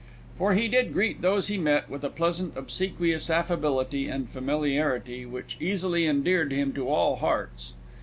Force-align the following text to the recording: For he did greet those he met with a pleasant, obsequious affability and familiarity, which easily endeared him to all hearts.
For 0.35 0.55
he 0.55 0.67
did 0.67 0.93
greet 0.93 1.21
those 1.21 1.47
he 1.47 1.59
met 1.59 1.87
with 1.87 2.03
a 2.03 2.09
pleasant, 2.09 2.57
obsequious 2.57 3.29
affability 3.29 4.07
and 4.09 4.27
familiarity, 4.27 5.27
which 5.27 5.57
easily 5.59 6.07
endeared 6.07 6.51
him 6.51 6.73
to 6.73 6.89
all 6.89 7.17
hearts. 7.17 7.73